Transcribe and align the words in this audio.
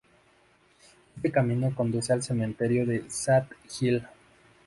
Este 1.17 1.31
camino 1.31 1.75
conduce 1.75 2.11
al 2.11 2.23
cementerio 2.23 2.87
de 2.87 3.05
Sad 3.07 3.45
Hill. 3.79 4.03